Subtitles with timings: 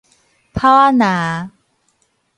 [0.55, 1.51] 炮仔林